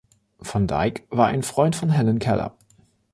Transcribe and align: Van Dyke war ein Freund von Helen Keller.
Van 0.41 0.65
Dyke 0.67 1.03
war 1.11 1.27
ein 1.27 1.43
Freund 1.43 1.75
von 1.75 1.91
Helen 1.91 2.17
Keller. 2.17 2.57